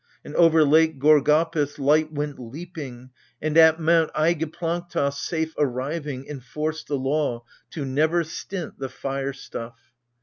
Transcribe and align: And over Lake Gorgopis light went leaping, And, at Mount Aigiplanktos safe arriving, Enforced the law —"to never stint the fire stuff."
And 0.25 0.33
over 0.35 0.63
Lake 0.63 0.97
Gorgopis 0.97 1.77
light 1.77 2.11
went 2.11 2.39
leaping, 2.39 3.11
And, 3.39 3.55
at 3.55 3.79
Mount 3.79 4.11
Aigiplanktos 4.15 5.13
safe 5.13 5.53
arriving, 5.59 6.25
Enforced 6.25 6.87
the 6.87 6.97
law 6.97 7.43
—"to 7.73 7.85
never 7.85 8.23
stint 8.23 8.79
the 8.79 8.89
fire 8.89 9.31
stuff." 9.31 9.77